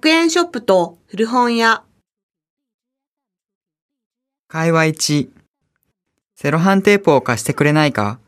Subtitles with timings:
[0.00, 1.84] 100円ショップと古本屋。
[4.48, 5.28] 会話1、
[6.36, 8.18] セロハンテープを貸してくれないか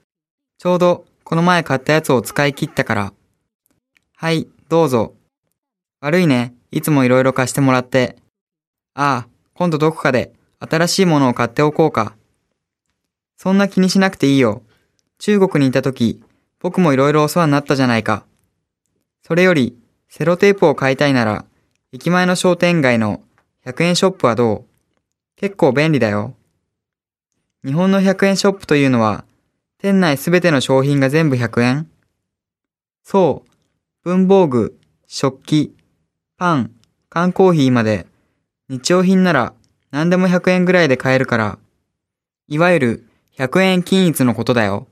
[0.59, 3.13] ちょうどこの前買ったやつを使い切ったから。
[4.15, 5.15] はい、どうぞ。
[6.03, 8.17] 悪いね、いつもいろいろ貸してもらって。
[8.93, 12.15] ああ、今度どこかで新しいものを買っておこうか。
[13.39, 14.61] そんな気にしなくていいよ。
[15.19, 16.23] 中国にいた時、
[16.61, 18.27] 僕もいろいろお世話になったじゃないか。
[19.23, 19.75] それより、
[20.11, 21.47] セロテープを買いたいなら、
[21.95, 23.21] 駅前の商店街の
[23.67, 24.65] 100円ショップはどう？
[25.37, 26.35] 結構便利だよ。
[27.67, 29.27] 日本の100円ショップというのは、
[29.77, 31.91] 店内すべての商品が全部100円？
[33.05, 33.51] そう、
[34.05, 35.77] 文房具、食器、
[36.39, 36.71] パン、
[37.11, 38.07] 缶コーヒーまで、
[38.71, 39.53] 日用品なら
[39.91, 41.59] 何でも100円ぐらいで買えるから、
[42.49, 44.87] いわゆる100円均一のことだよ。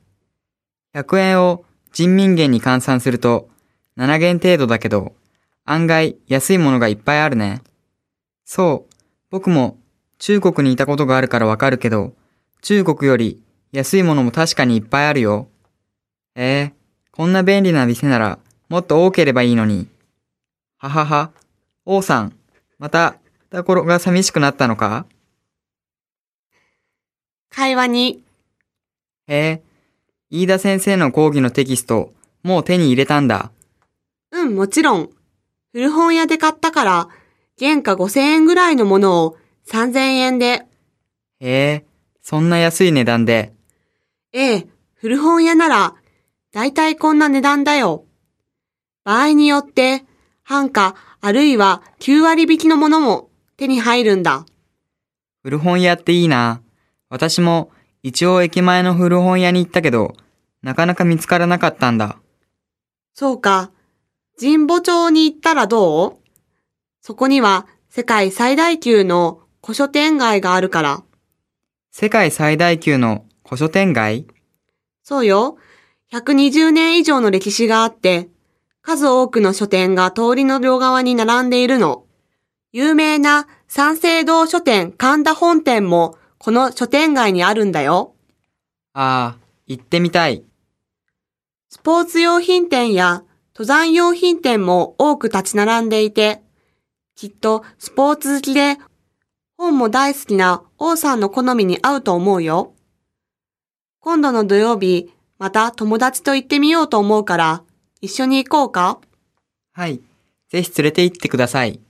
[0.94, 3.48] 100円を人民元に換算すると
[3.96, 5.14] 7元程度だけど、
[5.64, 7.62] 案外安いものがいっぱいあるね。
[8.44, 8.94] そう、
[9.30, 9.78] 僕も
[10.18, 12.14] 中国にいたことがあるからわかるけど、
[12.62, 15.48] 中国より安いものも確かにいっぱいあるよ。
[16.34, 16.80] ええ
[17.12, 18.38] こんな便利な店なら
[18.68, 19.88] もっと多ければいいのに。
[20.78, 21.30] ははは。
[21.84, 22.36] 王さん、
[22.78, 23.16] また、
[23.50, 25.06] ところが寂しくなったのか？
[27.50, 28.18] 会話2、
[29.26, 29.62] へえ、
[30.30, 33.50] 飯田先生の講義のテキスト、もう手に入れたんだ。
[34.30, 35.10] うん、もちろん。
[35.72, 37.08] 古本屋で買ったから、
[37.58, 39.36] 原価5000円ぐらいのものを
[39.68, 40.66] 3000円で。
[41.38, 41.84] へえ、
[42.22, 43.52] そんな安い値段で。
[44.32, 45.94] ええ、古本屋なら、
[46.52, 48.04] だいたいこんな値段だよ。
[49.04, 50.04] 場合によって、
[50.42, 54.46] 半価あるいは9割引きのものも手に入るんだ。
[55.42, 56.62] 古本屋っていいな。
[57.08, 57.70] 私も
[58.02, 60.14] 一応駅前の古本屋に行ったけど、
[60.62, 62.18] なかなか見つからなかったんだ。
[63.14, 63.70] そうか。
[64.40, 66.16] 神保町に行ったらどう？
[67.02, 71.02] そこには世界最大級の古書店街があるから。
[71.90, 74.26] 世界最大級の古書店街？
[75.02, 75.58] そうよ。
[76.10, 78.30] 120年以上の歴史があって、
[78.80, 82.06] 数多くの書店が通りの両側に並んでいるの。
[82.72, 88.14] 有名な三省堂書店神田本店もこの書店街にあるんだよ。
[88.94, 90.44] ああ、行ってみたい。
[91.68, 93.22] スポーツ用品店や
[93.54, 96.42] 登山用品店も多く立ち並んでいて、
[97.16, 98.78] きっとスポーツ好きで
[99.58, 102.74] 本も大好きな王さんの好みに合うと思うよ。
[104.00, 107.62] 今度の土曜日、また友達と行ってみようと思うから、
[108.00, 108.98] 一緒に行こうか？
[109.72, 110.00] はい。
[110.48, 111.80] ぜひ連れて行ってください。